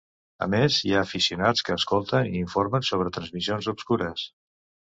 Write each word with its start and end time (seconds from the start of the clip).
A 0.45 0.45
més, 0.53 0.77
hi 0.87 0.95
ha 0.95 1.03
aficionats 1.07 1.65
que 1.67 1.77
escolten 1.81 2.31
i 2.31 2.41
informen 2.47 2.89
sobre 2.91 3.15
transmissions 3.19 3.73
"obscures". 3.75 4.29